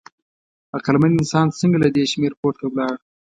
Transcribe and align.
عقلمن 0.77 1.11
انسان 1.19 1.47
څنګه 1.59 1.77
له 1.83 1.87
دې 1.95 2.03
شمېر 2.11 2.33
پورته 2.39 2.63
ولاړ؟ 2.67 2.95